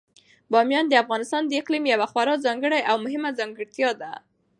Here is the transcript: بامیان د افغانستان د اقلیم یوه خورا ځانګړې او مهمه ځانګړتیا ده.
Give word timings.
بامیان 0.51 0.85
د 0.89 0.93
افغانستان 1.03 1.41
د 1.45 1.51
اقلیم 1.61 1.83
یوه 1.93 2.07
خورا 2.11 2.35
ځانګړې 2.45 2.79
او 2.89 2.95
مهمه 3.05 3.29
ځانګړتیا 3.39 3.89
ده. 4.01 4.11